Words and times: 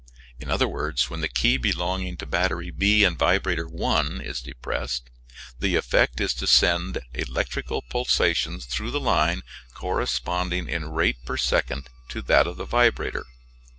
In 0.39 0.49
other 0.49 0.67
words, 0.67 1.11
when 1.11 1.21
the 1.21 1.27
key 1.29 1.57
belonging 1.57 2.17
to 2.17 2.25
battery 2.25 2.71
B 2.71 3.03
and 3.03 3.19
vibrator 3.19 3.67
1 3.67 4.19
is 4.21 4.41
depressed 4.41 5.03
(see 5.03 5.09
Fig. 5.27 5.51
4) 5.59 5.59
the 5.59 5.75
effect 5.75 6.19
is 6.19 6.33
to 6.33 6.47
send 6.47 7.01
electrical 7.13 7.83
pulsations 7.83 8.65
through 8.65 8.89
the 8.89 8.99
line 8.99 9.43
corresponding 9.75 10.67
in 10.67 10.89
rate 10.89 11.23
per 11.23 11.37
second 11.37 11.87
to 12.09 12.23
that 12.23 12.47
of 12.47 12.57
the 12.57 12.65
vibrator. 12.65 13.27